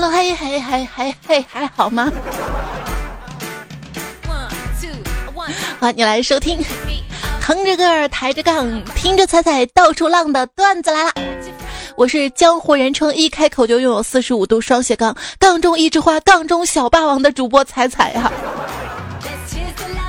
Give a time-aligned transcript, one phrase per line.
[0.00, 2.08] Hello，嘿嘿嘿嘿嘿，还好吗？
[5.80, 6.64] 好，你来收听，
[7.40, 11.12] 横着个儿抬着杠，听着彩彩到处浪的段子来了。
[11.96, 18.32] 我是江湖人称一开口就拥有四十五度双斜杠，杠中一枝花，杠中小霸王的主播彩彩呀。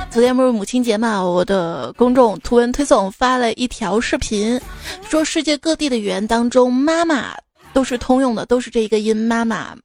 [0.08, 4.60] 昨天不是母亲节嘛，我的公众图文推送发了一条视频，
[5.02, 7.34] 说世界各地的语言当中，妈妈
[7.72, 9.76] 都是通用的，都是这一个音妈妈。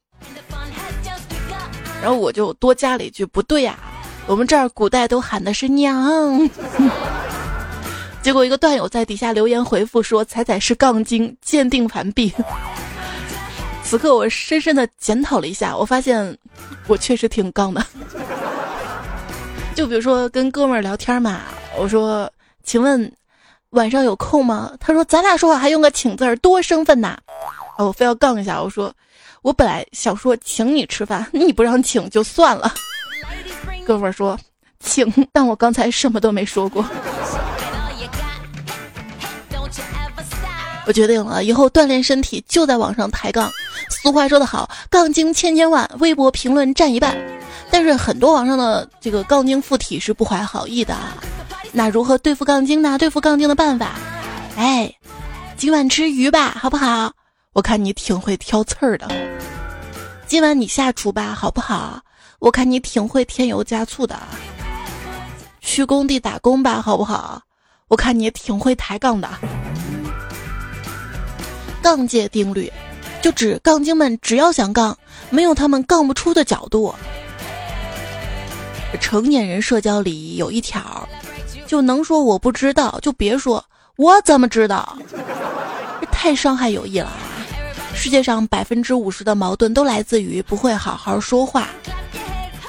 [2.01, 3.77] 然后我就多加了一句，不对呀。
[4.27, 6.49] 我们这儿古代都喊的是娘，
[8.23, 12.33] 结果一个段友在底下留言回复说：“彩彩是杠精，鉴定完毕。
[13.85, 16.35] ”此刻我深深的检讨了一下，我发现
[16.87, 17.85] 我确实挺杠的。
[19.75, 21.41] 就比如说跟哥们儿聊天嘛，
[21.77, 22.27] 我说
[22.65, 23.11] ：“请问
[23.71, 27.15] 晚上有空吗？”他说：“咱俩说话还用个请字儿，多生分呐！”
[27.83, 28.93] 我非要杠一下，我说
[29.43, 32.73] ：“我本来想说请你吃饭，你不让请就算了。”
[33.85, 34.37] 哥们儿说
[34.79, 36.85] ：“请，但我刚才什么都没说过。”
[40.87, 43.51] 我决定了，以后锻炼身体就在网上抬杠。
[43.89, 47.17] 俗话说得好，杠精千千万，微博评论占一半。
[47.71, 51.17] 但是很多网上的这个杠精附体是不怀好意的啊。
[51.71, 52.97] 那如何对付杠精呢？
[52.99, 53.95] 对付杠精的办法，
[54.55, 54.93] 哎，
[55.57, 57.11] 今晚吃鱼吧，好不好？
[57.55, 59.07] 我看你挺会挑刺儿的。
[60.27, 62.01] 今晚你下厨吧，好不好？
[62.39, 64.19] 我看你挺会添油加醋的，
[65.61, 67.41] 去工地打工吧，好不好？
[67.87, 69.29] 我看你挺会抬杠的。
[71.81, 72.69] 杠界定律，
[73.21, 74.97] 就指杠精们只要想杠，
[75.29, 76.93] 没有他们杠不出的角度。
[78.99, 81.07] 成年人社交里有一条，
[81.65, 83.63] 就能说我不知道，就别说
[83.95, 84.97] 我怎么知道，
[86.01, 87.09] 这太伤害友谊了。
[87.95, 91.69] 世界上百分之五十的矛盾都来自于不会好好说话。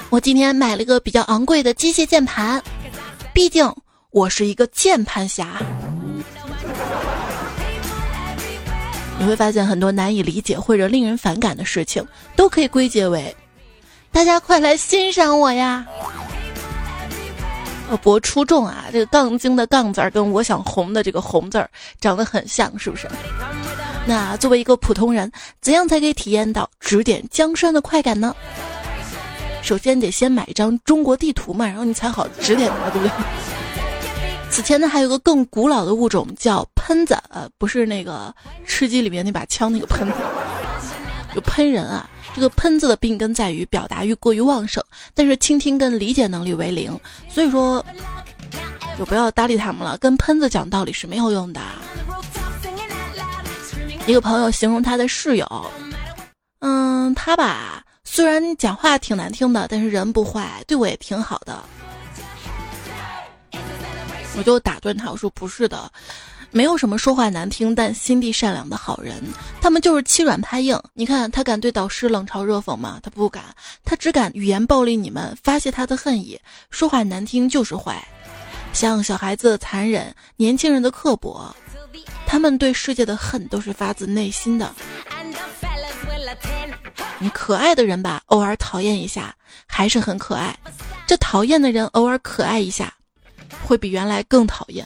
[0.09, 2.63] 我今天买了个比较昂贵的机械键盘，
[3.33, 3.71] 毕竟
[4.11, 5.61] 我是一个键盘侠。
[9.19, 12.05] 你会发现很多难以理解或者令人反感的事情，
[12.35, 13.35] 都可以归结为：
[14.11, 15.85] 大家快来欣赏我呀！
[17.89, 18.85] 我博出众啊！
[18.91, 23.07] 这个杠精的杠字儿跟我想红的这个红字儿长得很像，是不是？
[24.07, 25.29] 那作为一个普通人，
[25.59, 28.33] 怎样才可以体验到指点江山的快感呢？
[29.61, 33.11] 首先得先买一张中国地图嘛，然后你才好指点他，对不对？
[34.49, 38.33] 此前呢，还有个更古老的物种叫喷子，呃，不是那个
[38.65, 40.13] 吃鸡里面那把枪那个喷子，
[41.35, 42.09] 就喷人啊。
[42.33, 44.81] 这个喷子的病根在于表达欲过于旺盛，
[45.13, 46.97] 但是倾听跟理解能力为零，
[47.27, 47.83] 所以说
[48.97, 49.97] 就不要搭理他们了。
[49.97, 51.59] 跟喷子讲道理是没有用的。
[54.07, 55.71] 一个朋友形容他的室友，
[56.59, 57.83] 嗯，他吧。
[58.05, 61.61] 虽然讲话挺难听的，但是人不坏，对我也挺好的。
[64.37, 65.91] 我就打断他，我说不是的，
[66.51, 69.21] 没有什么说话难听但心地善良的好人，
[69.59, 70.79] 他们就是欺软怕硬。
[70.93, 73.01] 你看他敢对导师冷嘲热讽吗？
[73.03, 73.43] 他不敢，
[73.83, 76.39] 他只敢语言暴力你们，发泄他的恨意。
[76.71, 78.01] 说话难听就是坏，
[78.71, 81.53] 像小孩子的残忍，年轻人的刻薄，
[82.27, 84.71] 他们对世界的恨都是发自内心的。
[87.19, 89.33] 你可爱的人吧，偶尔讨厌一下
[89.65, 90.53] 还是很可爱；
[91.07, 92.93] 这讨厌的人偶尔可爱一下，
[93.63, 94.85] 会比原来更讨厌。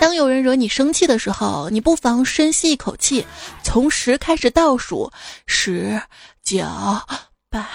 [0.00, 3.24] 当有人惹你生气的时候，你不妨深吸一口气，
[3.62, 5.10] 从十开始倒数，
[5.46, 6.00] 十、
[6.42, 6.62] 九、
[7.48, 7.66] 八、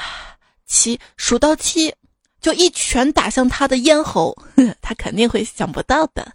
[0.68, 1.94] 七，数到七，
[2.40, 4.38] 就一拳打向他的咽喉，
[4.80, 6.32] 他肯定会想不到的。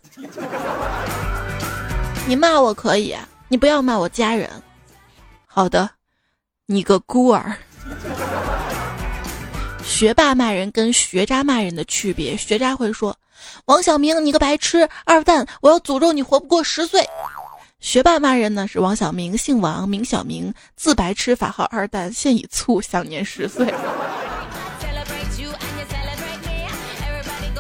[2.29, 3.17] 你骂我可以，
[3.49, 4.51] 你不要骂我家人。
[5.47, 5.89] 好的。
[6.67, 7.57] 你个孤儿！
[9.83, 13.17] 学霸骂人跟学渣骂人的区别，学渣会说
[13.65, 17.03] ：“王小明，你个白痴二蛋，我要诅咒你活不过十岁。”
[17.81, 23.73] 学霸骂人呢是王小明，姓王，名小明，字白痴，法号二蛋，现已卒，享年十岁。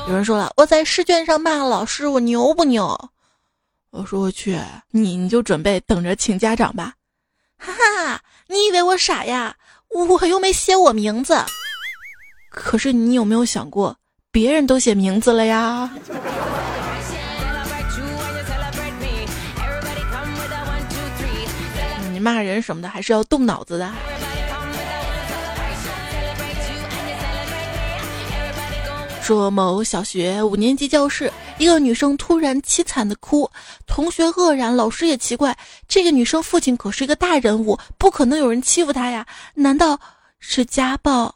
[0.06, 3.10] 有人说了，我在试卷上骂老师，我牛不牛？
[3.90, 4.58] 我说我去，
[4.90, 6.94] 你你就准备等着请家长吧。
[7.56, 9.56] 哈哈，你以为我傻呀？
[9.88, 11.42] 我又没写我名字。
[12.50, 13.96] 可是你有没有想过，
[14.30, 15.90] 别人都写名字了呀？
[22.12, 23.90] 你骂人什么的，还是要动脑子的。
[29.28, 33.46] 说某小学五年级教室一个女生突然凄惨的哭，
[33.86, 35.54] 同学愕然，老师也奇怪，
[35.86, 39.26] 这个女生父亲可是一个大人物，不可能有人欺负她呀？
[39.52, 40.00] 难道
[40.38, 41.34] 是家暴？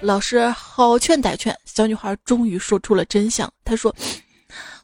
[0.00, 3.48] 老师好劝歹劝，小女孩终于说出了真相。
[3.64, 3.94] 她说：“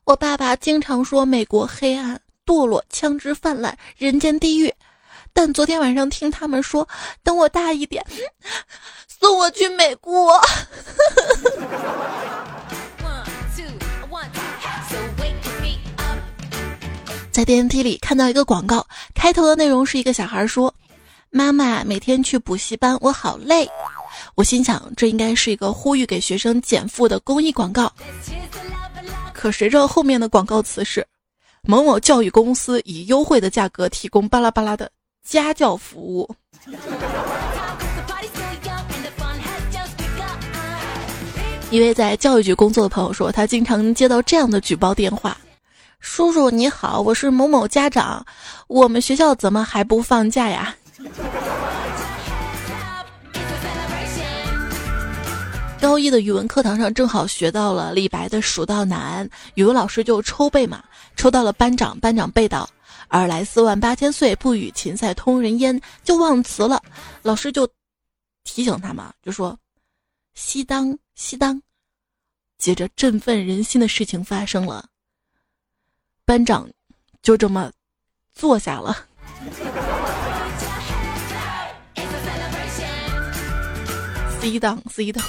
[0.06, 4.72] 我爸爸经常说美国黑暗、堕落、枪支泛滥、人间地狱，
[5.32, 6.88] 但昨天晚上听他们说，
[7.24, 8.06] 等我大一点，
[9.18, 10.40] 送我去美国。
[17.32, 20.74] ”在电梯里看到一个广告，开头的内容是一个小孩说
[21.28, 23.68] ：“妈妈每天去补习班，我好累。”
[24.34, 27.92] 我心想，这应该是一个呼吁给学生减负的公益广告。
[29.34, 31.06] 可谁知道后面的广告词是：
[31.62, 34.90] 某某教育公司以优惠的价格提供巴拉巴拉的
[35.22, 36.34] 家教服务。
[41.68, 45.36] 一位在教育局工作的朋友说，他经常接到这样的举报电话。
[45.98, 48.24] 叔叔你好，我是某某家长，
[48.68, 50.76] 我们学校怎么还不放假呀？
[55.80, 60.84] 高一的语文课堂上正好学到了李白的《蜀道难》，语文老师就抽背嘛，
[61.16, 62.68] 抽到了班长，班长背到
[63.08, 66.80] “尔来四万八千岁，不与秦塞通人烟”，就忘词了。
[67.22, 67.68] 老师就
[68.44, 69.56] 提醒他嘛，就说
[70.34, 71.60] ：“西当西当。”
[72.56, 74.88] 接着振奋人心的事情发生了。
[76.24, 76.68] 班长
[77.22, 77.72] 就这么
[78.32, 78.96] 坐下了。
[84.40, 85.24] C 档 C 档。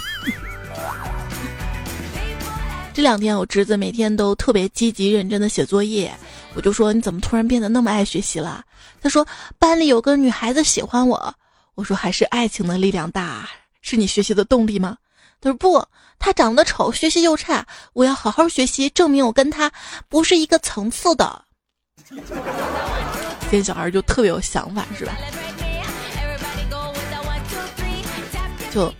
[2.93, 6.11] 这两天我侄子每天都特别积极认真的写作业，
[6.55, 8.63] 我就说你怎么突然变得那么爱学习了？
[9.01, 9.27] 他说
[9.59, 11.35] 班里有个女孩子喜欢我。
[11.75, 13.47] 我说还是爱情的力量大，
[13.81, 14.97] 是你学习的动力吗？
[15.39, 15.85] 他说不，
[16.17, 19.71] 他长得丑，学习又差，我要好好学习，证明我跟他
[20.09, 21.43] 不是一个层次的。
[23.49, 25.13] 现在小孩就特别有想法，是吧？
[28.71, 28.93] 就，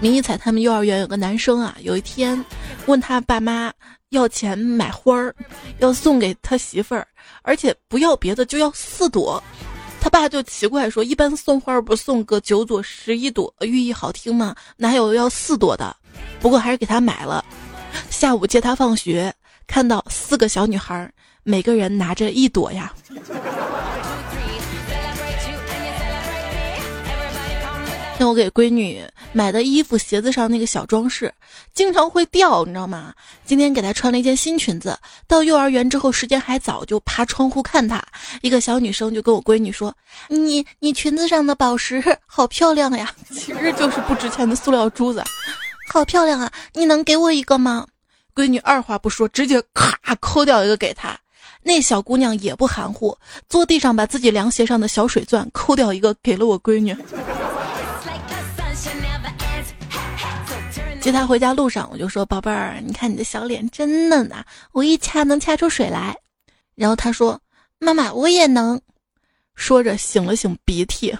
[0.00, 2.42] 明一彩他们幼儿园有个男生啊，有一天
[2.86, 3.72] 问他爸妈
[4.10, 5.34] 要钱买花儿，
[5.78, 7.06] 要送给他媳妇儿，
[7.42, 9.42] 而且不要别的，就要四朵。
[10.04, 14.54] 他爸就奇怪说：“一般送花不送个九朵、十一朵，寓意好听吗？
[14.76, 15.96] 哪有要四朵的？
[16.40, 17.42] 不过还是给他买了。
[18.10, 19.32] 下午接他放学，
[19.66, 21.10] 看到四个小女孩，
[21.42, 22.92] 每个人拿着一朵呀。”
[28.16, 29.02] 像我给闺女
[29.32, 31.32] 买的衣服、鞋子上那个小装饰，
[31.74, 33.12] 经常会掉，你知道吗？
[33.44, 34.96] 今天给她穿了一件新裙子，
[35.26, 38.02] 到幼儿园之后时间还早，就爬窗户看她。
[38.40, 39.94] 一个小女生就跟我闺女说
[40.28, 45.22] ：“你你裙子上的宝石好漂亮呀！” 其实就是不值钱的塑料珠子，
[45.90, 46.52] 好漂亮啊！
[46.72, 47.86] 你能给我一个吗？
[48.34, 51.18] 闺女二话不说，直接咔抠掉一个给她。
[51.66, 53.16] 那小姑娘也不含糊，
[53.48, 56.94] 坐地上把自己凉鞋上的小水钻抠掉一个给了我闺女。
[61.04, 64.42] 接他回家路上，我就说：“宝贝儿，你看你的小脸真嫩啊，
[64.72, 66.16] 我一掐能掐出水来。”
[66.74, 67.38] 然后他说
[67.78, 68.80] ：“妈妈，我也能。”
[69.54, 71.14] 说着擤了擤鼻涕。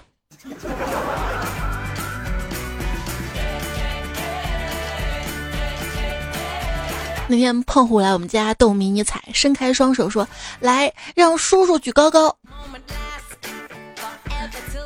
[7.27, 10.27] 那天胖虎来我们家逗迷你彩，伸开双手说
[10.59, 12.35] ：“来，让叔叔举高高。”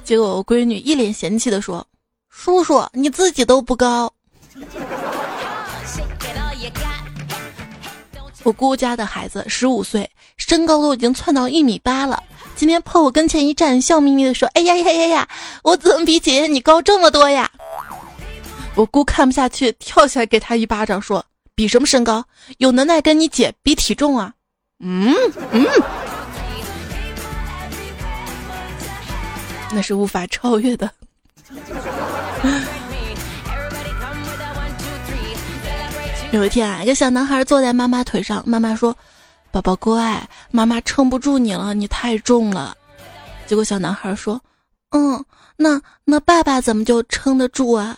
[0.03, 1.87] 结果我闺女一脸嫌弃的说
[2.27, 4.11] ：“叔叔你自己都不高。”
[8.43, 12.23] 我姑家的孩子十五岁，身高都已经窜到一米八了。
[12.55, 15.27] 今天泡我跟前一站，笑眯眯的说：“哎呀呀呀呀，
[15.63, 17.49] 我怎么比姐姐你高这么多呀？”
[18.75, 21.25] 我姑看不下去，跳起来给他一巴掌，说
[21.55, 22.25] ：“比什么身高？
[22.57, 24.33] 有能耐跟你姐比体重啊？”
[24.79, 25.13] 嗯
[25.51, 25.67] 嗯，
[29.73, 30.89] 那是无法超越的。
[36.31, 38.95] 有一天啊，一个小男孩坐在妈妈腿上，妈妈说
[39.49, 40.21] ：“宝宝乖，
[40.51, 42.77] 妈妈撑不住你了，你太重了。”
[43.47, 44.39] 结果小男孩说
[44.93, 45.25] ：“嗯，
[45.57, 47.97] 那那爸爸怎么就撑得住啊？”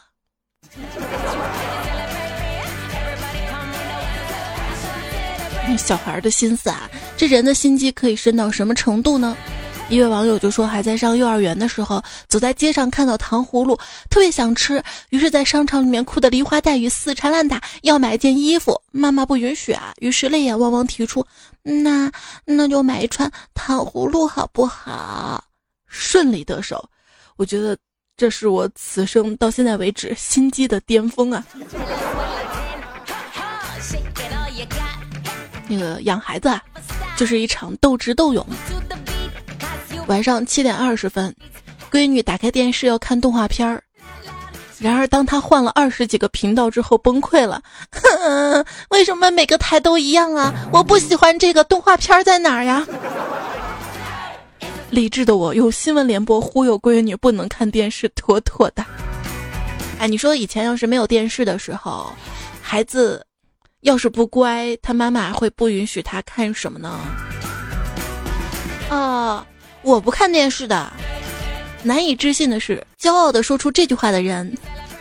[5.78, 9.36] 小孩的心思啊，这人的心机可以深到什么程度呢？
[9.92, 13.78] 一位网友就说，还在上幼儿园的时候，走在街上看到糖葫芦，
[14.10, 21.28] 特别想吃，于是，在商场里面哭得梨花带雨、死缠烂打，要买件衣服，妈妈不允许啊，于是泪眼汪汪提出，
[21.62, 22.10] 那
[22.46, 25.44] 那就买一串糖葫芦好不好？
[25.88, 26.90] 顺利得手，
[27.36, 27.78] 我觉得
[28.16, 31.46] 这是我此生到现在为止心机的巅峰啊！
[35.68, 36.64] 那个养孩子啊，
[37.18, 38.48] 就是一场斗智斗勇。
[40.08, 41.34] 晚上七点二十分，
[41.90, 43.82] 闺女打开电视要看动画片儿，
[44.78, 47.62] 然而当她换了二十几个频道之后崩溃了。
[48.90, 50.54] 为什么每个台都一样啊？
[50.74, 52.86] 我不喜欢这个动画片在哪儿呀？
[54.90, 58.86] 理智的我用新闻联播忽悠闺女不能看电视，妥妥的。
[59.98, 62.12] 哎，你说以前要是没有电视的时候，
[62.62, 63.26] 孩子
[63.82, 67.00] 要是不乖，他妈妈会不允许他看什么呢？
[68.90, 69.46] 啊，
[69.84, 70.92] 我不看电视的。
[71.84, 74.56] 难以置信的是，骄傲的说出这句话的人，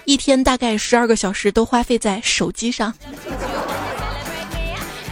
[0.06, 2.94] 一天大概十二个小时都花费在手机上。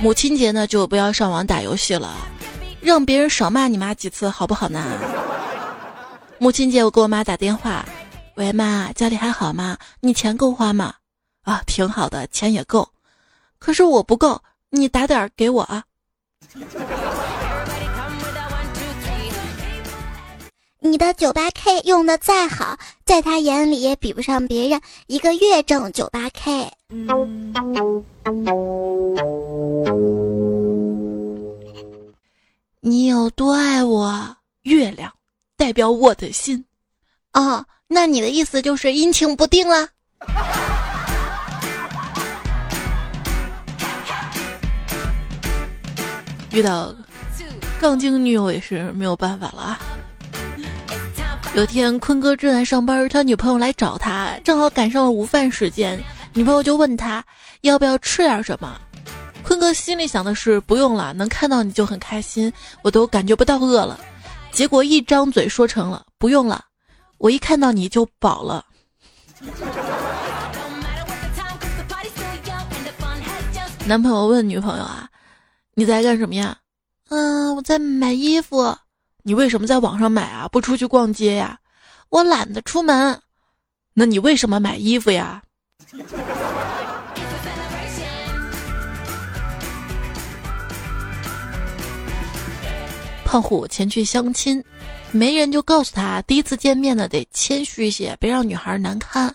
[0.01, 2.17] 母亲节呢，就不要上网打游戏了。
[2.81, 4.83] 让别人少骂你妈几次好不好呢？
[6.39, 7.85] 母亲节我给我妈打电话，
[8.37, 9.77] 喂妈，家里还好吗？
[10.01, 10.95] 你钱够花吗？
[11.43, 12.89] 啊，挺好的，钱也够，
[13.59, 15.85] 可是我不够，你打点给我啊。
[20.81, 26.71] 你的九八 K 用的再好，在他眼里也比不上别人一个月挣九八 K。
[32.81, 34.37] 你有多爱我？
[34.63, 35.13] 月亮
[35.57, 36.65] 代表我的心。
[37.33, 39.89] 哦，那你的意思就是阴晴不定了。
[46.53, 46.95] 遇到
[47.81, 49.81] 杠精女友也是没有办法了啊。
[51.59, 56.01] 有天坤哥正在上班，他女朋友来找他，正好赶上了午饭时间，
[56.33, 57.25] 女朋友就问他
[57.63, 58.81] 要不要吃点什么。
[59.43, 63.99] 坤哥心里想的是不用了，能看到你就很开心，我都感觉不到饿了。
[64.53, 66.65] 结果一张嘴说成了不用了，
[67.17, 68.65] 我一看到你就饱了。
[73.85, 75.09] 男朋友问女朋友啊，
[75.75, 76.57] 你在干什么呀？
[77.09, 78.79] 嗯，我在买衣服。
[79.29, 80.49] 你为什么在网上买啊？
[80.49, 81.59] 不出去逛街呀？
[82.09, 83.21] 我懒得出门。
[83.93, 85.43] 那你为什么买衣服呀？
[93.23, 94.65] 胖虎前去相亲，
[95.13, 99.31] 媒人就告诉他，第一次见面呢得谦虚一些，别让女孩难堪。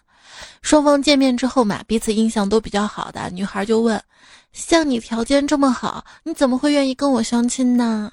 [0.64, 4.02] 双方见面之后嘛，彼此印象都比较好的，女孩就问
[4.54, 8.12] ：“像你条件这么好，你怎么会愿意跟我相亲呢？”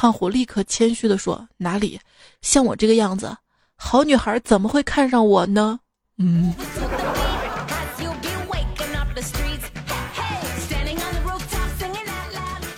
[0.00, 1.98] 胖虎立刻谦虚地说：“哪里，
[2.40, 3.36] 像我这个样子，
[3.74, 5.80] 好女孩怎么会看上我呢？”
[6.18, 6.54] 嗯。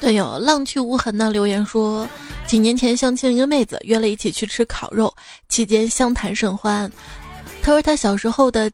[0.00, 2.08] 队友浪去无痕的留言说。
[2.46, 5.14] 几年前相亲一个妹子，约了一起去吃烤肉，
[5.50, 6.90] 期间相谈甚欢。
[7.62, 8.72] 他说他小时候的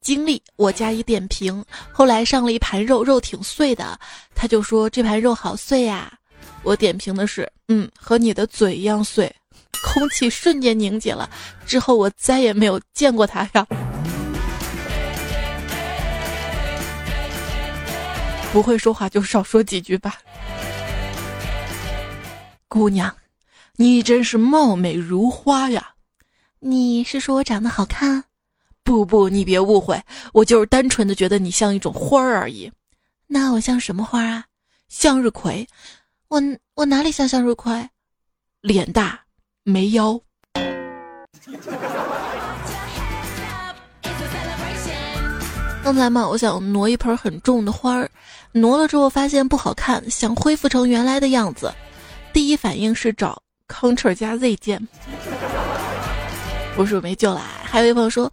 [0.00, 1.64] 经历，我加以点评。
[1.92, 3.98] 后来上了一盘肉，肉挺碎的，
[4.36, 6.17] 他就说这盘肉好碎呀。
[6.62, 9.34] 我点评的是，嗯，和你的嘴一样碎。
[9.82, 11.30] 空气瞬间凝结了。
[11.64, 13.66] 之后我再也没有见过他呀。
[18.52, 20.16] 不会说话就少说几句吧。
[22.66, 23.14] 姑娘，
[23.76, 25.94] 你真是貌美如花呀！
[26.60, 28.24] 你是说我长得好看？
[28.82, 32.72] 不不，你别误会，我就是单纯的觉得你像一种花儿而已。
[33.26, 34.46] 那我像什么花啊？
[34.88, 35.66] 向日葵。
[36.28, 36.42] 我
[36.74, 37.88] 我哪里像向日葵？
[38.60, 39.18] 脸大，
[39.62, 40.20] 没腰。
[45.82, 48.10] 刚才嘛，我想挪一盆很重的花儿，
[48.52, 51.72] 挪了之后发现不好看，想恢复成原来的样子。
[52.30, 54.86] 第一反应是找 Ctrl 加 Z 键，
[56.76, 57.40] 不是没救了。
[57.70, 58.32] 还有一朋友说，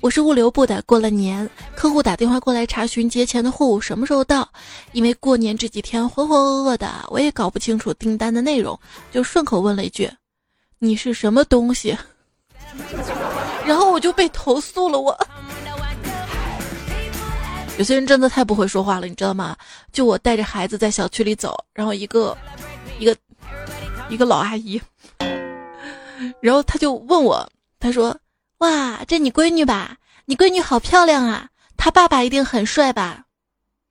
[0.00, 4.48] 我是物流部的，过了年，客户打电话过来查询节前的货物什么时候到，
[4.92, 8.78] 因为过年这几天浑浑噩噩的，我也搞不清楚订单的内容，
[9.10, 10.10] 就顺口问了一句
[10.78, 11.96] ：“你是什么东西？”
[13.66, 15.00] 然后我就被投诉了。
[15.00, 15.18] 我
[17.76, 19.56] 有些人真的太不会说话了，你知道吗？
[19.92, 22.36] 就我带着孩子在小区里走，然后一个
[22.98, 23.14] 一个。
[24.08, 24.80] 一个老阿姨，
[26.40, 27.44] 然后他就问我，
[27.80, 28.16] 他说
[28.58, 29.96] ：“哇，这你闺女吧？
[30.24, 31.48] 你闺女好漂亮啊！
[31.76, 33.24] 她爸爸一定很帅吧？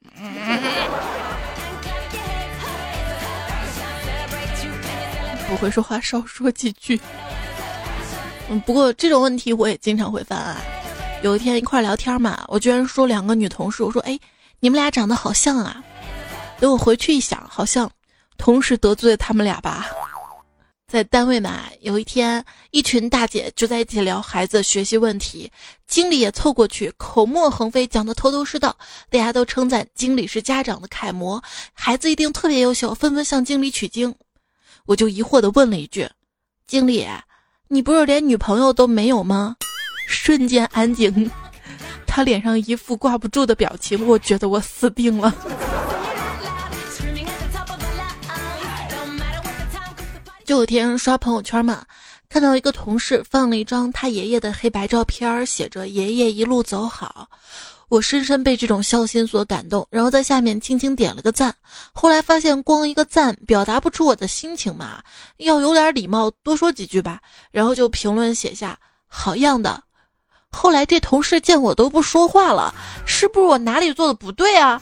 [5.48, 7.00] ”不会说话，少说几句。
[8.50, 10.58] 嗯，不过这种问题我也经常会犯啊。
[11.22, 14.20] 有一天一块聊天嘛，我居然说两个女同事，我说：“哎，
[14.60, 15.84] 你们俩长得好像啊。”
[16.60, 17.90] 等我回去一想，好像。
[18.38, 19.86] 同时得罪他们俩吧，
[20.88, 25.52] 在单位嘛，有一天，一群大姐就在一起聊孩子学习问题，
[25.88, 28.78] 经理也凑过去，口沫横飞，讲的头头是道，
[29.10, 34.14] 大家都称赞经理是家长的楷模，孩子一定特别优秀，纷纷向经理取经。
[34.86, 36.08] 我就疑惑的问了一句
[36.68, 37.08] ：“经理，
[37.68, 39.56] 你不是连女朋友都没有吗？”
[40.08, 41.32] 瞬间安静，
[42.06, 45.34] 他脸上一副挂不住的表情，我觉得我死定了。
[50.46, 51.84] 就有天刷朋友圈嘛，
[52.30, 57.28] 看到一个同事放了一张他爷爷的黑白照片，写着“爷爷一路走好”，
[57.90, 61.54] 我深深被这种孝心所感动，然后在下面轻轻点了个赞。
[61.94, 65.02] 后来发现光一个赞表达不出我的心情嘛，
[65.38, 67.20] 要有点礼貌，多说几句吧。
[67.52, 69.84] 然后就评论写下“好样的”。
[70.52, 72.74] 后来这同事见我都不说话了，
[73.06, 74.82] 是不是我哪里做的不对啊？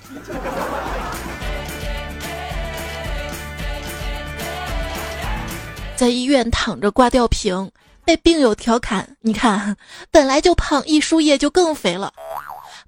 [5.95, 7.71] 在医院躺着挂吊瓶，
[8.03, 9.75] 被病友调侃：“你看，
[10.11, 12.11] 本来就胖，一输液就更肥了。”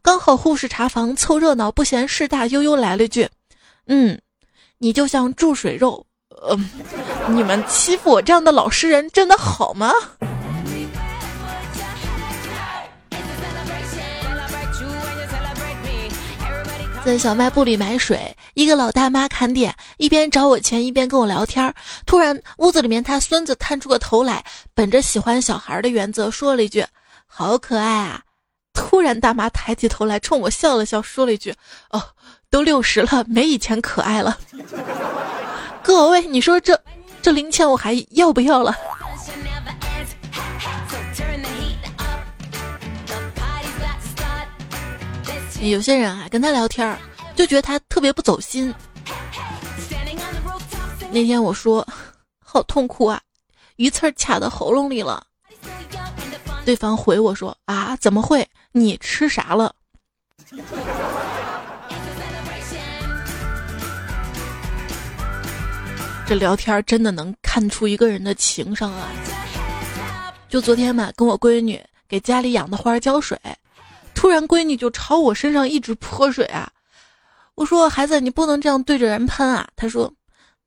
[0.01, 3.29] 刚好护士查房凑热闹，不嫌事大，悠悠来了句
[3.87, 4.19] ：“嗯，
[4.79, 6.05] 你就像注水肉。”
[6.41, 6.57] 呃，
[7.29, 9.91] 你们欺负我这样的老实人，真的好吗？
[17.05, 21.71] 在小卖部里买水，一个老大妈看店，一边找我钱，一边跟我聊天。
[22.03, 24.43] 突然，屋子里面他孙子探出个头来，
[24.73, 26.83] 本着喜欢小孩的原则，说了一句
[27.27, 28.23] ：“好可爱啊！”
[28.73, 31.53] 突然，大妈抬起头来，冲我笑了笑，说了一句
[31.91, 32.01] ：“哦，
[32.49, 34.39] 都六十了，没以前可爱了。”
[35.83, 36.81] 各位，你说这
[37.21, 38.75] 这零钱我还要不要了？
[45.71, 46.97] 有些人啊，跟他聊天儿，
[47.35, 48.73] 就觉得他特别不走心。
[51.11, 51.85] 那天我说，
[52.39, 53.21] 好痛苦啊，
[53.77, 55.25] 鱼刺卡到喉咙里了。
[56.65, 58.47] 对方回我说啊，怎么会？
[58.71, 59.73] 你吃啥了？
[66.27, 69.09] 这聊天真的能看出一个人的情商啊！
[70.49, 73.39] 就昨天嘛，跟我闺女给家里养的花浇水。
[74.25, 76.67] 突然，闺女就朝我身上一直泼水啊！
[77.53, 80.11] 我说：“孩子，你不能这样对着人喷啊！”她说：“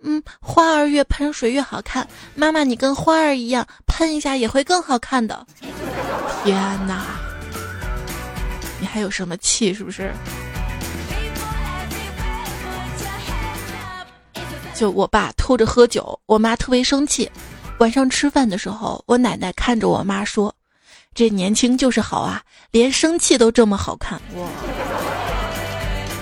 [0.04, 2.06] 嗯，花儿越喷水越好看。
[2.36, 5.44] 妈妈，你跟花儿一样，喷一下也会更好看的。”
[6.44, 7.18] 天哪！
[8.78, 9.74] 你还有什么气？
[9.74, 10.14] 是不是？
[14.72, 17.28] 就我爸偷着喝酒，我妈特别生气。
[17.78, 20.54] 晚上吃饭的时候，我奶奶看着我妈说。
[21.18, 24.48] 这年轻就是好啊，连生气都这么好看哇！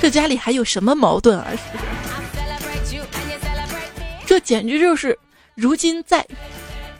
[0.00, 1.48] 这家里还有什么矛盾啊？
[4.24, 5.18] 这简直就是
[5.54, 6.26] 如今在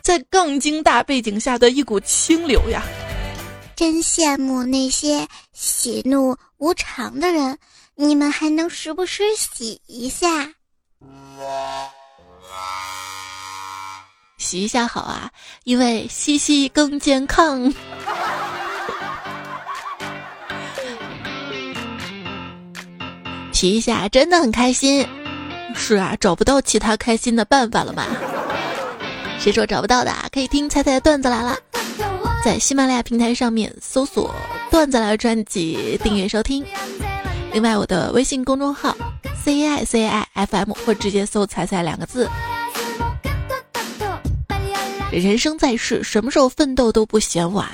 [0.03, 2.83] 在杠精大背景下的一股清流呀！
[3.75, 7.57] 真羡慕那些喜怒无常的人，
[7.95, 10.27] 你们还能时不时洗一下。
[14.37, 15.31] 洗一下好啊，
[15.63, 17.73] 因为洗洗更健康。
[23.51, 25.07] 洗一下真的很开心，
[25.73, 28.05] 是啊，找不到其他开心的办法了嘛？
[29.39, 30.13] 谁说找不到的？
[30.31, 31.57] 可以听彩彩的段子来了，
[32.45, 34.33] 在喜马拉雅平台上面搜索
[34.69, 36.63] “段子来了”专辑订阅收听。
[37.51, 38.95] 另外，我的微信公众号
[39.43, 42.29] C I C I F M 或直接搜“彩彩”两个字。
[45.11, 47.67] 人生在世，什么时候奋斗都不嫌晚。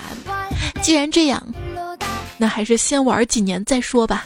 [0.81, 1.41] 既然这样，
[2.37, 4.25] 那还是先玩几年再说吧。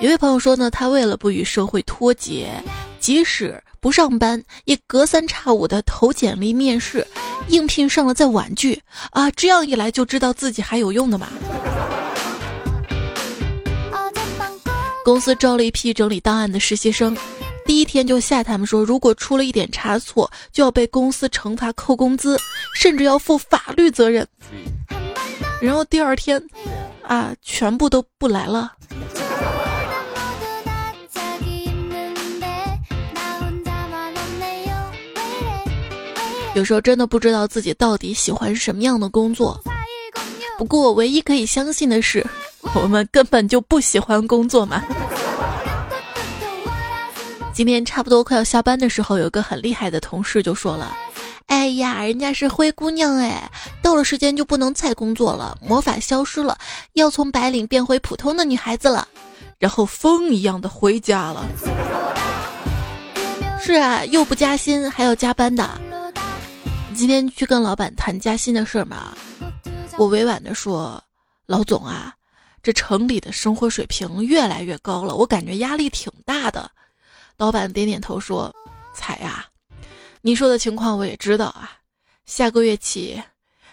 [0.00, 2.50] 有位朋友说呢，他为了不与社会脱节，
[3.00, 7.04] 即使不上班，也隔三差五的投简历面试，
[7.48, 8.80] 应聘上了再婉拒
[9.10, 11.28] 啊，这样一来就知道自己还有用的嘛。
[15.04, 17.16] 公司招了一批整理档案的实习生。
[17.68, 22.38] 第一天就吓他们说，如果出了一点差错，就要被公司惩罚扣工资，
[22.74, 24.26] 甚至要负法律责任。
[25.60, 26.42] 然后第二天，
[27.02, 28.72] 啊，全部都不来了。
[36.54, 39.62] 有时候真的不知道自己到底喜欢什么样的工作。
[40.56, 42.26] 不过唯一可以相信的是，
[42.74, 44.82] 我们根本就不喜欢工作嘛。
[47.58, 50.96] 今天差不多快要下班的时候，有个很厉害的同事就说了
[51.46, 53.50] ：“哎呀，人家是灰姑娘哎，
[53.82, 56.56] 到了时间就不能再工作了，魔法消失了，
[56.92, 59.08] 要从白领变回普通的女孩子了，
[59.58, 61.44] 然后风一样的回家了。”
[63.60, 65.68] 是啊，又不加薪还要加班的。
[66.94, 69.12] 今天去跟老板谈加薪的事儿嘛，
[69.96, 71.02] 我委婉的说
[71.46, 72.14] ：“老总啊，
[72.62, 76.70] 这城里的生活水平越来越高了，我感觉压力挺大的。”
[77.38, 78.52] 老板点点头说
[78.92, 79.46] ：“彩呀，
[80.22, 81.70] 你说的情况我也知道啊。
[82.26, 83.22] 下个月起，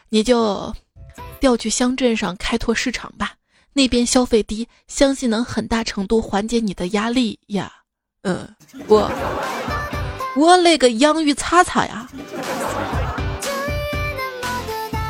[0.10, 0.72] 你就
[1.40, 3.34] 调去乡镇上开拓市场吧，
[3.74, 7.74] 那边消费低，相信能很大程度缓解你的压力呀。”
[8.22, 8.48] 嗯，
[8.88, 9.12] 我
[10.36, 12.08] 我勒个洋芋擦擦呀！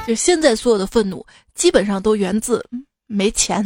[0.07, 2.65] 就现在所有的愤怒，基本上都源自
[3.05, 3.61] 没钱；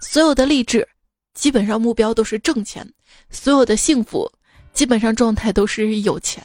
[0.00, 0.88] 所有的励志，
[1.34, 2.86] 基本上目标都是挣钱；
[3.30, 4.30] 所有的幸福，
[4.72, 6.44] 基本上状态都是有钱。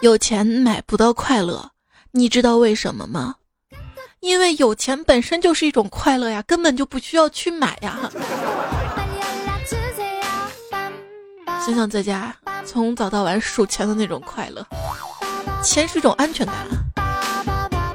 [0.00, 1.70] 有钱买不到快乐，
[2.12, 3.36] 你知道为什么吗？
[4.20, 8.10] 因为有钱本身就是一种快乐呀，根本就不需要去买呀。
[11.64, 12.34] 想想在家
[12.66, 14.66] 从早到晚数钱的那种快乐。
[15.62, 16.54] 钱是一种安全感，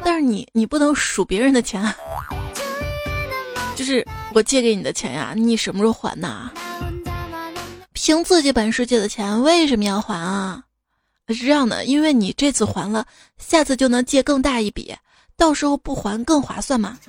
[0.04, 1.84] 但是你你不能数别人的钱，
[3.80, 6.52] 就是我借给你的钱呀，你什么时候还呐？
[7.94, 10.62] 凭自己本事借的钱为什么要还啊？
[11.30, 13.06] 是这样的，因为你这次还了，
[13.38, 14.94] 下次就能借更大一笔，
[15.38, 17.00] 到时候不还更划算嘛。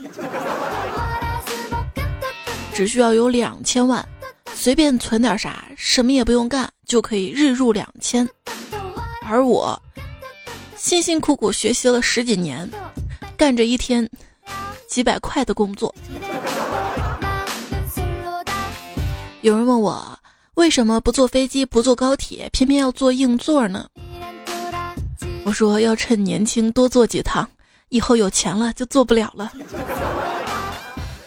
[2.72, 4.08] 只需要有两千万，
[4.54, 8.28] 随便存点啥，什么也不用干，就可以日入两千，
[9.26, 9.76] 而我。
[10.76, 12.70] 辛辛苦苦学习了十几年，
[13.36, 14.08] 干着一天
[14.86, 15.92] 几百块的工作。
[19.42, 20.18] 有人问我
[20.54, 23.88] 为什么不坐飞机不坐高铁，偏偏要坐硬座呢？
[25.44, 27.48] 我说要趁年轻多坐几趟，
[27.88, 29.50] 以后有钱了就坐不了了。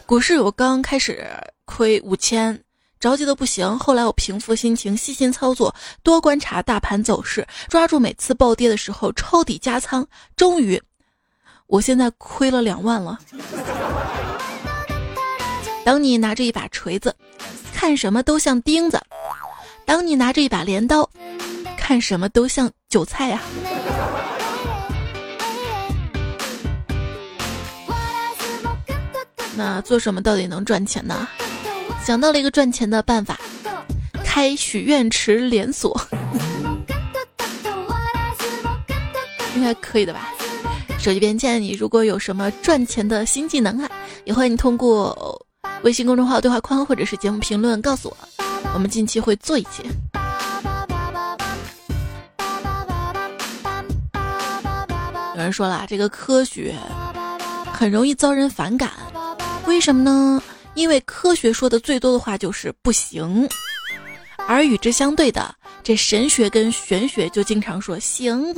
[0.05, 1.27] 股市我刚开始
[1.65, 2.59] 亏五千。
[2.99, 10.81] 着急的不行，后来我平复心情，细心操作，多观察大盘走势，抓住每次暴跌的时候抄底加仓，终于，
[11.67, 13.19] 我现在亏了两万了。
[15.83, 17.13] 当你拿着一把锤子，
[17.83, 18.97] 看什么都像钉子；
[19.85, 21.09] 当你拿着一把镰刀，
[21.77, 23.41] 看什么都像韭菜呀。
[29.57, 31.27] 那做什么到底能赚钱呢？
[32.05, 33.37] 想到了一个赚钱的办法，
[34.23, 35.99] 开许愿池连锁，
[39.57, 40.29] 应该可以的吧？
[40.97, 43.91] 手机边见你，如果有什么赚钱的新技能啊，
[44.23, 45.45] 也欢迎通过
[45.83, 48.17] 微信公众号对话框或者是节目评论告诉我，
[48.73, 49.83] 我们近期会做一期。
[55.35, 56.73] 有人说了，这个科学
[57.73, 58.91] 很容易遭人反感，
[59.65, 60.41] 为什么呢？
[60.73, 63.49] 因为科学说的最多的话就是不行，
[64.47, 68.55] 而与之相对的，这神学跟玄学就经常说行。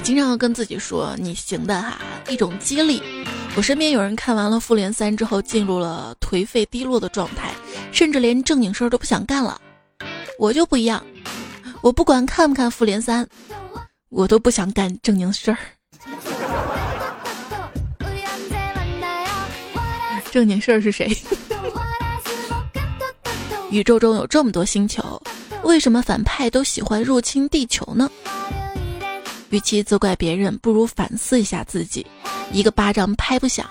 [0.00, 3.02] 经常跟自己说你行的哈，一种激励。
[3.56, 7.52] 我身边有人看完了《复联三》之后，进入了颓废低落的状态，
[7.92, 9.60] 甚至连正经事儿都不想干了。
[10.38, 11.04] 我就不一样，
[11.82, 13.24] 我不管看不看《复联三》，
[14.08, 15.58] 我都不想干正经事儿。
[20.30, 21.10] 正经事儿是谁？
[23.70, 25.20] 宇宙中有这么多星球，
[25.64, 28.08] 为什么反派都喜欢入侵地球呢？
[29.50, 32.06] 与其责怪别人，不如反思一下自己。
[32.52, 33.68] 一个巴掌拍不响，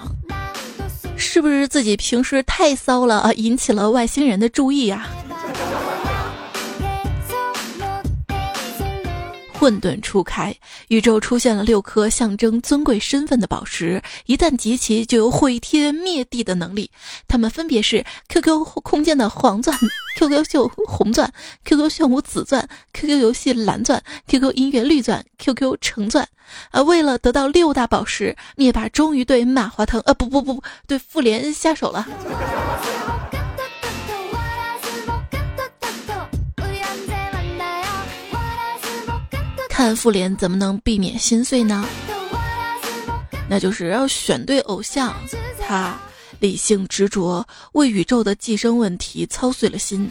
[1.17, 5.07] 是不是自己平时太骚了，引起了外星人的注意呀？
[9.53, 10.55] 混沌初开，
[10.87, 16.89] 宇宙出现了六颗象征尊贵身份的宝石，一旦集齐，就有毁天灭地的能力。
[17.27, 19.77] 它们分别是 QQ 空间的黄钻、
[20.19, 21.31] QQ 秀红钻、
[21.63, 26.27] QQ 炫舞紫钻、QQ 游戏蓝钻、QQ 音乐绿钻、QQ 橙钻。
[26.71, 32.05] 啊为了得到六大宝石，灭霸终于对马化腾，呃，不不不不对复联下手了。
[39.69, 41.87] 看复联怎么能避免心碎呢？
[43.47, 45.15] 那就是要选对偶像，
[45.65, 45.97] 他
[46.39, 50.09] 理性执着，为宇宙的寄生问题操碎了心。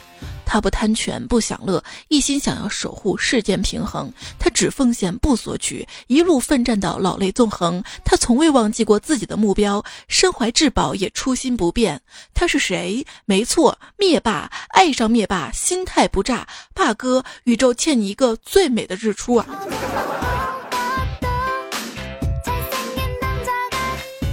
[0.50, 4.10] 他不贪权不享乐，一心想要守护世间平衡。
[4.38, 7.82] 他只奉献不索取，一路奋战到老泪纵横。
[8.02, 12.00] 他从未忘记过自己的目标，身怀至宝也初心不变。
[12.32, 13.04] 他是谁？
[13.26, 14.50] 没错，灭霸。
[14.68, 16.48] 爱上灭霸，心态不炸。
[16.72, 19.46] 霸哥，宇宙欠你一个最美的日出啊！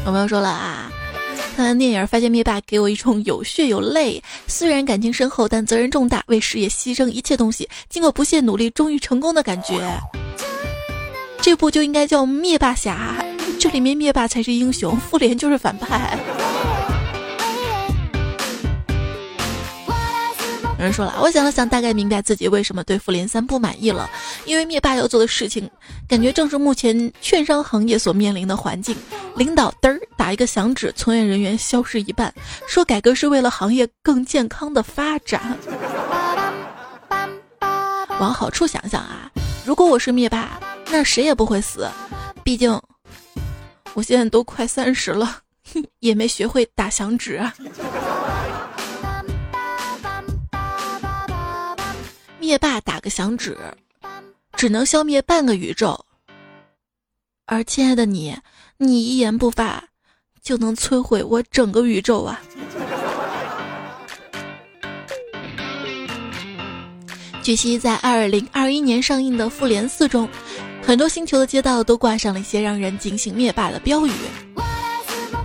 [0.06, 0.90] 有朋友说了啊。
[1.56, 9.80] 看完电影，发现灭霸给我一种有血有泪，虽然感情深厚，但责任重大，为事业牺牲一切东西，经过不懈努力，终于成功的感觉。
[11.42, 13.16] 这部就应该叫灭霸侠，
[13.60, 16.18] 这里面灭霸才是英雄，复联就是反派。
[20.86, 24.10] 人说了，我想了想，大概明白自己为什么对复联三不满意了，
[24.46, 25.70] 因为灭霸要做的事情，
[26.08, 28.96] 感觉正是目前券商行业所面临的环境。
[29.36, 32.34] 领导嘚儿打一个响指，从业人员消失一半，
[32.68, 35.58] 说改革是为了行业更健康的发展。
[38.20, 39.30] 往好处想想啊，
[39.66, 41.90] 如果我是灭霸，那谁也不会死，
[42.44, 42.80] 毕竟
[43.94, 45.40] 我现在都快三十了，
[46.00, 47.54] 也没学会打响指啊。
[52.46, 53.58] 灭霸打个响指，
[54.56, 56.06] 只能消灭半个宇宙。
[57.48, 58.38] 而亲爱的你，
[58.78, 59.84] 你一言不发，
[60.44, 62.40] 就能摧毁我整个宇宙啊！
[67.42, 70.30] 据悉，在二零二一年上映的《复联四》中，
[70.84, 74.12] 很多星球的街道都挂上了一些让人警醒灭霸的标语。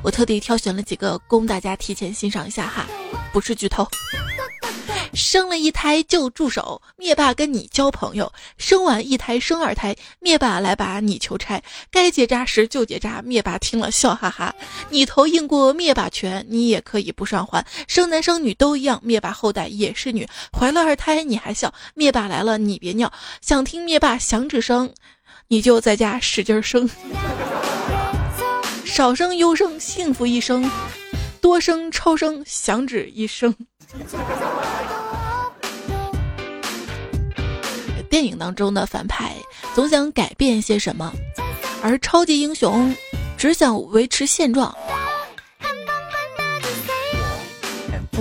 [0.02, 2.86] 我特地挑选了几个供大家提前欣赏一下哈，
[3.32, 3.88] 不是剧透。
[5.14, 8.26] 生了一胎就住手，灭霸跟你交朋友；
[8.58, 11.62] 生完一胎生二胎，灭霸来把你求拆。
[11.90, 14.54] 该结扎时就结扎，灭霸听了笑哈哈。
[14.88, 17.64] 你头硬过灭霸拳，你也可以不上环。
[17.88, 20.28] 生男生女都一样，灭霸后代也是女。
[20.52, 23.12] 怀了二胎你还笑，灭霸来了你别尿。
[23.40, 24.92] 想听灭霸响指声，
[25.48, 26.88] 你就在家使劲生。
[28.84, 30.68] 少生优生幸福一生，
[31.40, 33.54] 多生超生响指一声。
[38.10, 39.34] 电影当中的反派
[39.74, 41.10] 总想改变些什么，
[41.80, 42.94] 而超级英雄
[43.38, 44.76] 只想维持现状。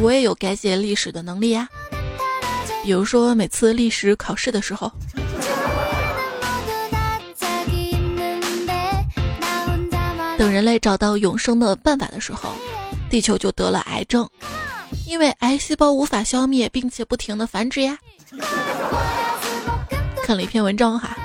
[0.01, 1.67] 我也有改写历史的能力呀，
[2.83, 4.89] 比如说每次历史考试的时候，
[10.37, 12.53] 等人类找到永生的办法的时候，
[13.09, 14.29] 地球就得了癌症，
[15.05, 17.97] 因为癌细胞无法消灭，并且不停的繁殖呀。
[20.29, 21.17] 看了一篇文章哈，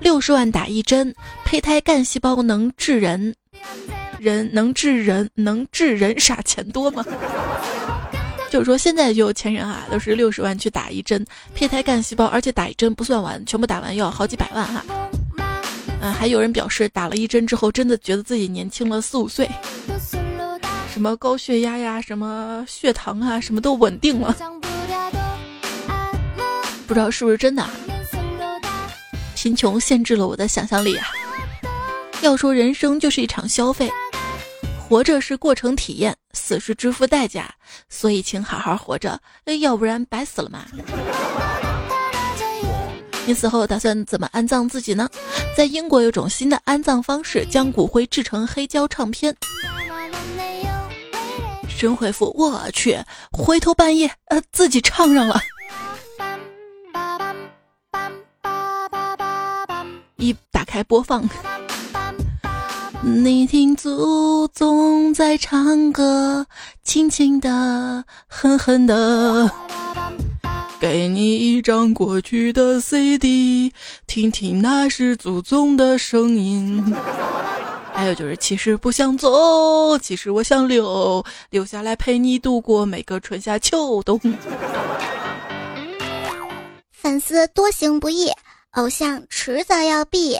[0.00, 3.32] 六十万打一针，胚胎干细胞能治人，
[4.18, 7.04] 人能治人，能治人傻钱多吗？
[8.50, 14.84] 就是说现在有钱人啊，都是六十万去打一针胚胎干细胞，而且打一针不算完，全部打完要好几百万哈。
[16.00, 19.48] 嗯，还有人表示打了一针之后，真的觉得自己年轻了四五岁，
[20.92, 24.34] 什么高血压呀，什么血糖啊，什么都稳定了，
[26.88, 27.70] 不知道是不是真的啊。
[29.42, 31.06] 贫穷限制了我的想象力啊！
[32.20, 33.90] 要说人生就是一场消费，
[34.86, 37.48] 活着是过程体验，死是支付代价，
[37.88, 39.18] 所以请好好活着，
[39.62, 40.66] 要不然白死了嘛。
[43.24, 45.08] 你死后打算怎么安葬自己呢？
[45.56, 49.34] 在英国有种新的安葬方式，将骨灰制成黑胶唱片。
[51.66, 52.98] 神回复：我去，
[53.32, 55.40] 回头半夜呃自己唱上了。
[60.20, 61.26] 一打开播放，
[63.02, 66.46] 你听祖宗在唱歌，
[66.84, 69.50] 轻轻的，狠狠的。
[70.78, 73.72] 给你一张过去的 CD，
[74.06, 76.94] 听听那是祖宗的声音。
[77.94, 84.20] 还有就是，其实不想走，其实我想留，留下来陪你度过每个春夏秋冬。
[86.92, 88.30] 粉丝多行不义。
[88.74, 90.38] 偶像迟早要毙。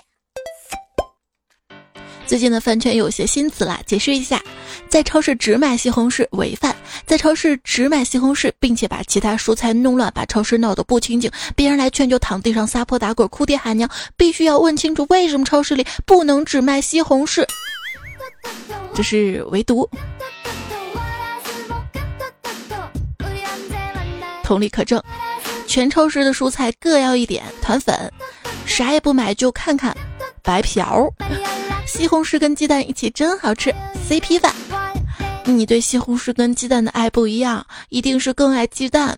[2.26, 4.40] 最近的饭圈有些新词啦，解释一下：
[4.88, 6.72] 在超市只买西红柿违饭；
[7.04, 13.90] 在超市只买西红柿，并且把其他蔬菜弄乱，把超市闹得不清净，别人来劝就躺地上撒泼打滚，哭爹喊娘。
[14.16, 17.44] 必须要问清楚为什么超市里不能只卖西红柿。
[18.94, 19.90] 这是唯独。
[24.44, 25.02] 同理可证。
[25.70, 28.12] 全超市的蔬菜各要一点团粉，
[28.66, 29.96] 啥也不买就看看
[30.42, 31.08] 白嫖。
[31.86, 33.72] 西红柿跟鸡蛋一起真好吃
[34.08, 34.52] ，CP 饭。
[35.44, 39.16] 你对西红柿跟鸡蛋的爱不一样，一定是更爱鸡蛋。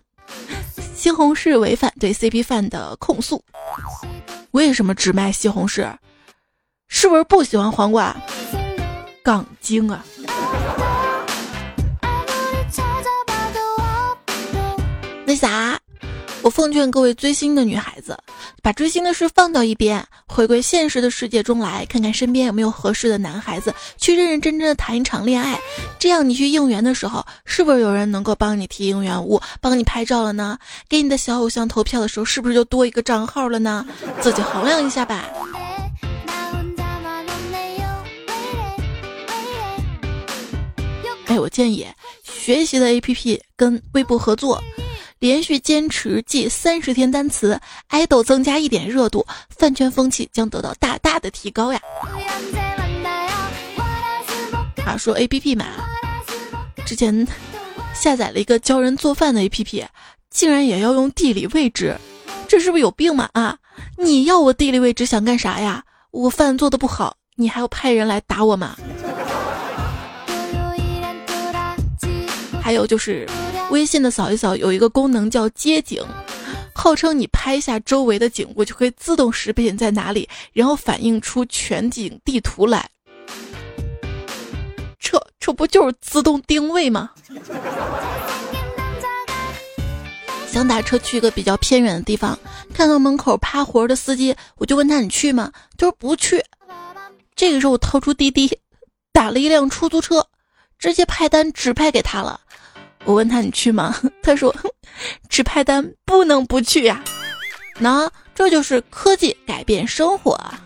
[0.93, 3.43] 西红柿违反对 CP 饭的控诉。
[4.51, 5.91] 为什么只卖西红柿？
[6.87, 8.15] 是不是不喜欢黄瓜？
[9.23, 10.05] 杠精啊！
[15.25, 15.79] 那啥？
[16.43, 18.17] 我奉劝各位追星的女孩子，
[18.61, 25.57] 把追星的事放到一边，回归现实的世界中来，看看身边有没有合适的男孩子，去认认真真的谈一场恋爱。
[25.97, 30.59] 这样你去应援的时候，是不是有人能够帮你提应援物，帮你拍照了呢？
[30.89, 33.85] 给你的小偶像投票的时候，是不是就多一个账号了呢？
[34.19, 35.23] 自己衡量一下吧。
[41.27, 41.87] 哎，我建议
[42.25, 44.61] 学习的 APP 跟微博合作，
[45.23, 47.57] 连续坚持记三十天单词，
[47.87, 51.79] 爱豆增加一点热度，饭圈风气将得到大大的提高呀。
[54.85, 55.65] 啊，说 APP 嘛，
[56.85, 57.25] 之前
[57.95, 59.85] 下载了一个教人做饭的 APP，
[60.29, 61.97] 竟然也要用地理位置，
[62.49, 63.29] 这是不是有病嘛？
[63.31, 63.55] 啊，
[63.97, 65.85] 你要我地理位置想干啥呀？
[66.11, 68.75] 我饭做的不好，你还要派人来打我吗？
[72.61, 73.25] 还有就是，
[73.73, 75.99] 微信的扫一扫有一个功能叫街景，
[76.75, 82.87] 号称你拍下周围的景物就可以自动识别你在哪里，然后反映出全景地图来。
[84.99, 87.09] 这这不就是自动定位吗？
[90.47, 92.37] 想打车去一个比较偏远的地方，
[92.75, 95.51] 看到门口趴活的司机，我就问他你去吗？
[95.79, 96.45] 他说不去。
[97.35, 98.59] 这个时候我掏出滴滴，
[99.11, 100.27] 打了一辆出租车，
[100.77, 102.39] 直接派单指派给他了。
[103.05, 103.95] 我问他你去吗？
[104.23, 104.55] 他说
[105.29, 107.03] 只派单不能不去呀。
[107.79, 110.59] 那这就是科技改变生活啊。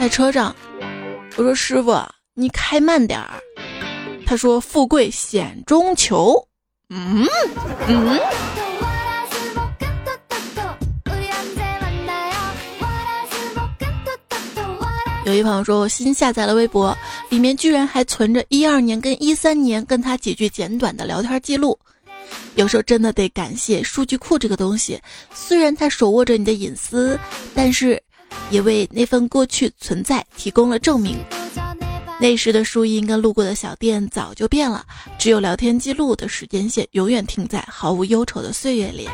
[0.00, 0.54] 在车上，
[1.36, 1.96] 我说师傅
[2.34, 3.30] 你开慢点儿。
[4.26, 6.48] 他说富贵险中求。
[6.90, 7.26] 嗯
[7.88, 8.20] 嗯。
[15.24, 16.94] 有一朋友说，我新下载了微博，
[17.30, 21.78] 里面居然还存着一二年跟一三年跟他几句简短的聊天记录。
[22.56, 25.00] 有时候真的得感谢数据库这个东西，
[25.34, 27.18] 虽然它手握着你的隐私，
[27.54, 28.00] 但是
[28.50, 31.16] 也为那份过去存在提供了证明。
[32.20, 34.84] 那时的树荫跟路过的小店早就变了，
[35.18, 39.08] 只有聊天记录的时间线永远停在毫无忧愁的岁月里。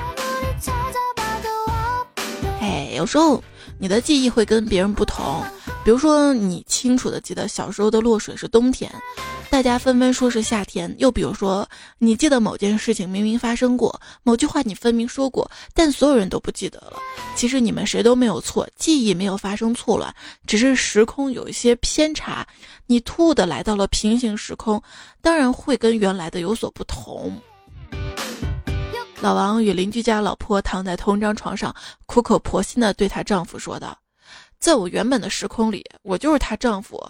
[2.60, 3.42] 哎，有时候
[3.78, 5.44] 你的记忆会跟别人不同。
[5.82, 8.92] 比如说，你清楚的记得小时候的落水是冬天，
[9.48, 10.94] 大家纷纷说是夏天。
[10.98, 11.66] 又比如说，
[11.98, 16.98] 你记得某件事情明明发生过，某句话你分明说过，但所有人都不记得了。
[17.34, 20.14] 其实你们谁都没有错，记忆没有发生错乱，
[20.46, 22.46] 只是时空有一些偏差。
[22.86, 24.80] 你突兀的来到了平行时空，
[25.22, 27.40] 当然会跟原来的有所不同。
[29.22, 33.96] 老王与邻居家老婆躺在同一张床上，苦口婆心的对她丈夫说道。
[34.60, 37.02] 在我原本的时空里，我就是她丈夫。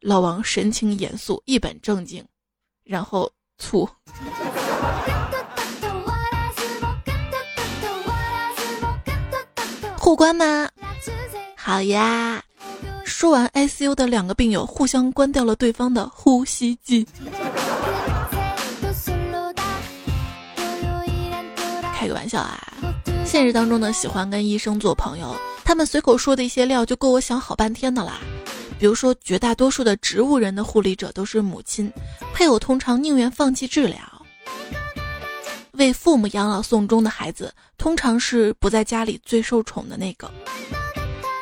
[0.00, 2.22] 老王神情严肃，一本正经，
[2.84, 3.88] 然后醋。
[9.96, 10.68] 互关吗？
[11.56, 12.42] 好呀。
[13.06, 17.06] 说完，ICU 的两个病友互相关掉了对方的呼吸机。
[21.94, 22.60] 开个玩笑啊！
[23.24, 25.34] 现实当中呢，喜欢跟医生做朋友。
[25.70, 28.18] 他们随口说的一些料就够我想好半天的啦，
[28.76, 31.88] 比如说绝大多数的植物人的护理者都是母亲，
[32.34, 33.96] 配偶通常宁愿放弃治疗，
[35.74, 40.28] 为父母养老送终的孩子通常是不在家里最受宠的那个，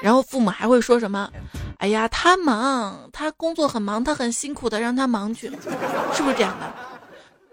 [0.03, 1.31] 然后父母还会说什么？
[1.79, 5.49] 哎呀，他忙，他工作很忙，他很辛苦的，让他忙去，
[6.13, 6.71] 是不是这样的？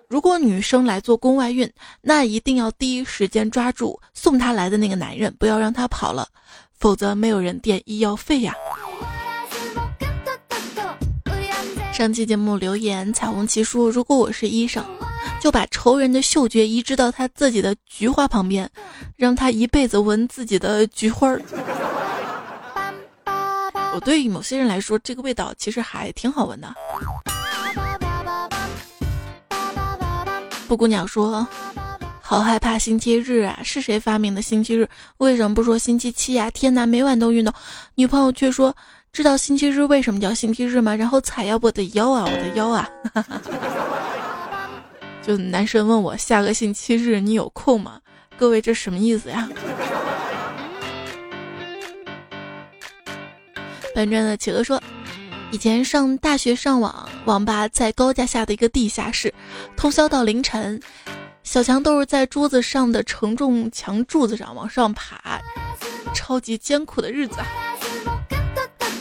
[0.09, 6.27] 如果女生来做宫外孕，那一定要第一时间抓住送她来的那个男人，不要让他跑了。
[6.77, 8.53] 否则没有人垫医药费呀。
[11.93, 14.83] 上期节目留言，彩虹旗说：“如果我是医生，
[15.39, 18.69] 就把仇人的嗅觉移植到他自己的菊花旁边，
[19.15, 21.41] 让他一辈子闻自己的菊花儿。
[23.95, 26.75] ”我对于某些人来说，这个味道其实还挺好闻的。
[30.67, 31.47] 布谷鸟说。
[32.27, 33.59] 好害怕星期日啊！
[33.63, 34.89] 是谁发明的星期日？
[35.17, 36.49] 为什么不说星期七呀？
[36.49, 37.53] 天哪，每晚都运动，
[37.93, 38.75] 女朋友却说
[39.13, 40.95] 知道星期日为什么叫星期日吗？
[40.95, 42.89] 然后踩要我的腰啊，我的腰啊！
[45.21, 47.99] 就男生问我下个星期日你有空吗？
[48.39, 49.47] 各位这什么意思呀？
[53.93, 54.81] 搬砖的企鹅说，
[55.52, 59.31] 以前上大学上网，网吧在高架下的一个地下室，
[59.77, 60.81] 通宵到凌晨。
[61.46, 65.39] 小强都是在桌子上的承重墙柱子上往上爬，
[66.13, 67.37] 超级艰苦的日子。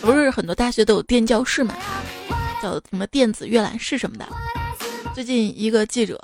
[0.01, 1.75] 不是很多大学都有电教室嘛，
[2.63, 4.29] 叫什么电子阅览室什么的。
[5.15, 6.23] 最近一个记者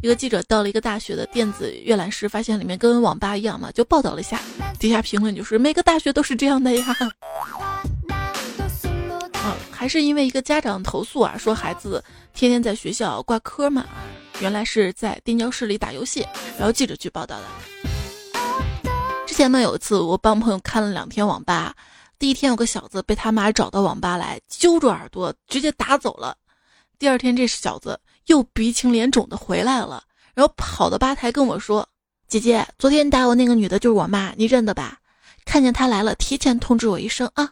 [0.00, 4.40] 一个记者到了一个大学的电子阅览室，发现里面跟网吧一样嘛，就报道了一下。
[4.78, 6.96] 底下评论就是每个大学都是这样的呀。
[9.78, 12.02] 还是因为一个家长投诉啊，说孩子
[12.34, 13.86] 天天在学校挂科嘛，
[14.40, 16.26] 原来是在电教室里打游戏，
[16.58, 17.44] 然后记者去报道的。
[19.24, 21.72] 之前呢有一次我帮朋友看了两天网吧，
[22.18, 26.36] 第一天有个小子被他妈找到网吧来，揪住耳朵直接打走了。
[26.98, 28.00] 第二天这小子。
[28.26, 30.02] 又鼻青脸肿的回来了，
[30.34, 31.88] 然后跑到吧台跟我说
[32.28, 34.98] ：“姐姐，昨天打我那个女的就是我妈，你认得吧？
[35.46, 37.50] 看见她来了，提前通知我一声啊。”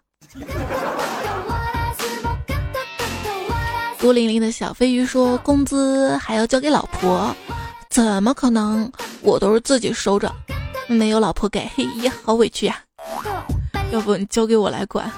[4.06, 7.34] 孤零零的小飞鱼说：“工资还要交给老婆，
[7.90, 8.88] 怎么可能？
[9.20, 10.32] 我都是自己收着，
[10.86, 12.78] 没有老婆给，嘿呀，好委屈呀！
[13.90, 15.10] 要不你交给我来管，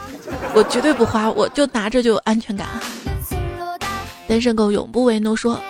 [0.55, 2.67] 我绝对不花，我就拿着就有安全感。”
[4.27, 5.61] 单身狗永不为奴，说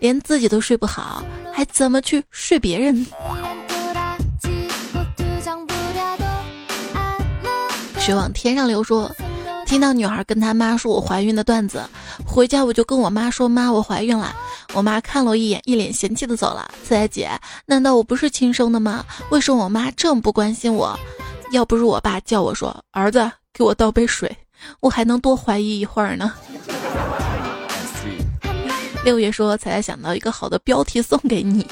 [0.00, 1.24] 连自己都睡不好，
[1.54, 3.06] 还怎么去睡别人？
[7.98, 9.10] 水往天上流，说
[9.66, 11.84] 听到女孩跟她妈说我怀孕的段子，
[12.24, 14.34] 回家我就跟我妈说妈我怀孕了，
[14.72, 16.70] 我妈看了我一眼，一脸嫌弃的走了。
[16.84, 17.28] 四仔姐，
[17.66, 19.04] 难道我不是亲生的吗？
[19.30, 20.98] 为什么我妈这么不关心我？
[21.50, 24.34] 要不是我爸叫我说儿子给我倒杯水，
[24.80, 26.32] 我还能多怀疑一会儿呢。
[29.04, 31.66] 六月说：“才才想到一个好的标题送给你。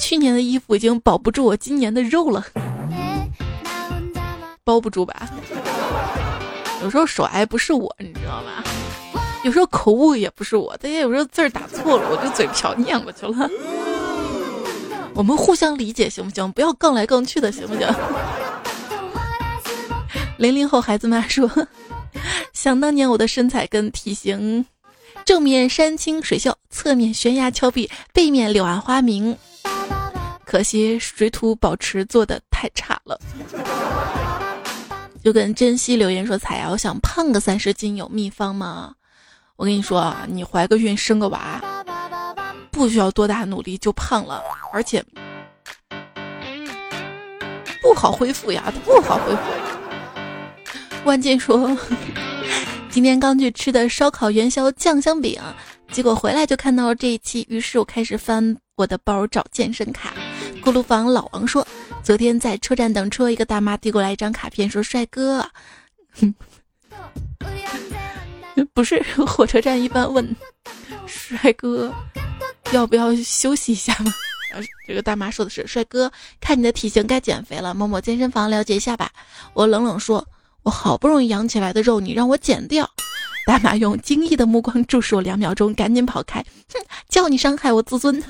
[0.00, 2.44] 去年的衣服已经保不住我今年的肉了，
[4.64, 5.30] 包不住吧？
[6.82, 8.64] 有时候手癌不是我，你知道吧？
[9.44, 13.50] 有时候口误也不是我，但也有时候字儿打错了，我就嘴瓢念过去了。
[15.14, 16.50] 我们互相理解行不行？
[16.52, 17.86] 不要杠来杠去的，行不行？”
[20.38, 21.48] 零零后孩子们说
[22.52, 24.64] ：“想当年我的身材跟体型。”
[25.24, 29.36] 正面山清水秀，侧面悬崖峭壁，背面柳暗花明。
[30.44, 33.20] 可惜水土保持做的太差了。
[35.22, 38.94] 就跟珍惜留言说：“彩瑶想胖个三十斤，有秘方吗？”
[39.56, 41.60] 我跟你说啊，你怀个孕生个娃，
[42.72, 44.42] 不需要多大努力就胖了，
[44.72, 45.04] 而且
[47.80, 49.42] 不好恢复呀，不好恢复。
[51.04, 51.76] 万剑说。
[52.90, 55.40] 今天刚去吃的烧烤元宵酱香饼，
[55.90, 60.12] 结果回来就看到了这一期，于是我开始翻我的包找健身卡。
[60.62, 61.66] 锅炉房老王说，
[62.02, 65.44] 昨天在车站等车，一个大妈递过来一张卡片，说：“帅哥，
[68.72, 70.34] 不是火车站一般问
[71.06, 71.92] 帅哥
[72.70, 74.14] 要不要休息一下吗？”
[74.86, 76.10] 这个大妈说的是：“帅哥，
[76.40, 79.10] 看你的体型该减肥了，某某健身房了解一下吧。”
[79.52, 80.26] 我冷冷说。
[80.64, 82.88] 我好不容易养起来的肉，你让我减掉？
[83.48, 86.40] 大妈用惊异的目光注视我两秒钟，赶紧跑开。
[86.72, 88.22] 哼，叫你伤害我自尊。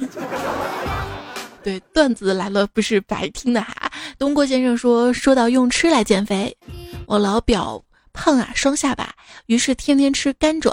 [1.63, 3.91] 对，段子来了不是白听的哈。
[4.19, 6.57] 东郭先生说，说到用吃来减肥，
[7.07, 7.83] 我老表
[8.13, 9.15] 胖啊，双下巴，
[9.47, 10.73] 于是天天吃甘蔗。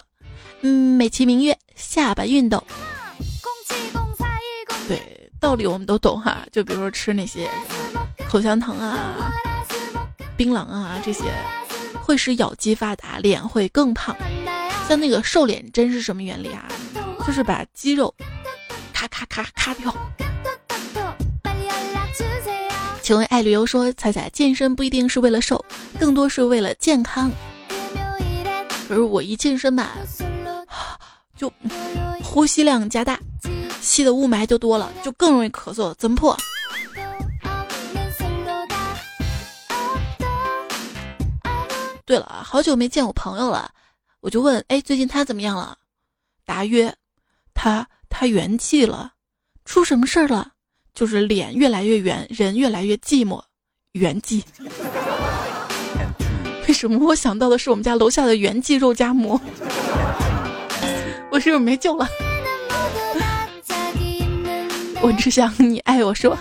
[0.61, 2.63] 嗯，美其名曰下巴运动。
[4.87, 6.45] 对，道理我们都懂哈。
[6.51, 7.49] 就比如说吃那些
[8.27, 9.31] 口香糖啊。
[10.35, 11.23] 槟榔啊，这些
[12.01, 14.15] 会使咬肌发达，脸会更胖。
[14.87, 16.67] 像那个瘦脸针是什么原理啊？
[17.27, 18.13] 就是把肌肉
[18.91, 19.93] 咔咔咔咔掉。
[23.09, 25.65] 请问爱旅游说，彩彩健身不一定是为了瘦，
[25.99, 27.31] 更多是为了健康。
[28.87, 29.97] 可是我一健身吧，
[31.35, 31.51] 就
[32.23, 33.19] 呼吸量加大，
[33.81, 36.37] 吸的雾霾就多了，就更容易咳嗽，怎么破？
[42.05, 43.71] 对了啊，好久没见我朋友了，
[44.19, 45.75] 我就问，哎，最近他怎么样了？
[46.45, 46.95] 答曰，
[47.55, 49.13] 他他圆寂了，
[49.65, 50.51] 出什么事儿了？
[50.93, 53.41] 就是脸越来越圆，人越来越寂寞，
[53.93, 54.41] 圆寂。
[56.67, 59.39] 为什么我想到的是我们家楼下的圆寂肉夹馍？
[61.31, 62.07] 我是不是没救了？
[65.01, 66.37] 我只想你爱我说，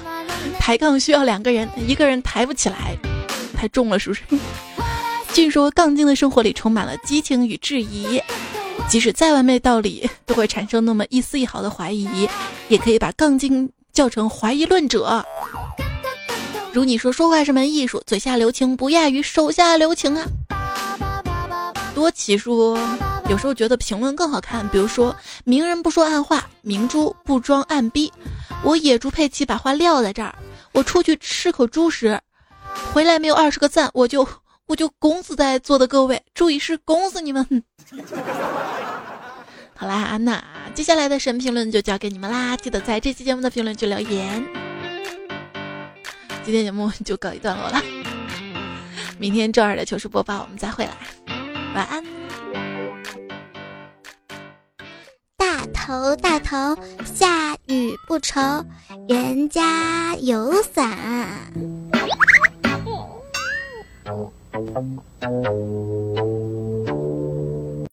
[0.59, 2.97] 抬杠需要两个人，一个人抬不起来，
[3.55, 4.23] 太重了，是不是？
[5.33, 8.21] 据说杠精的生活里充满了激情与质疑，
[8.89, 12.29] 即使再完美道理，都会产生那么一丝一毫的怀疑，
[12.69, 15.27] 也可以把杠精叫成怀疑论者。
[16.73, 20.25] 如你说，说话是门艺术，嘴下留情不亚于手下留情啊。
[21.97, 22.79] 多奇说，
[23.29, 28.13] 有时候觉得评论更好看，比如说明人不说暗话，明珠不装暗逼。
[28.63, 30.33] 我野猪佩奇把话撂在这儿，
[30.71, 32.21] 我出去吃口猪食，
[32.95, 34.29] 回来没有二十个赞，我就。
[34.69, 37.65] 我就拱死在座的各位，注意是拱死你们。
[39.75, 40.45] 好啦，安娜
[40.79, 44.47] 接下来的神评论就交给你们啦，记得在这期节目的评论区留言。
[46.45, 47.83] 今天节目就告一段落了，
[49.18, 50.97] 明天周二的糗事播报我们再会啦，
[51.74, 52.05] 晚安。
[55.37, 58.41] 大头大头，下雨不愁，
[59.09, 60.97] 人家有伞。